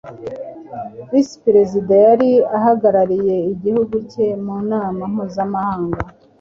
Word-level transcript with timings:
Visi 1.09 1.35
perezida 1.45 1.93
yari 2.05 2.29
ahagarariye 2.57 3.35
igihugu 3.53 3.95
cye 4.11 4.27
mu 4.45 4.55
nama 4.71 5.01
mpuzamahanga 5.13 5.99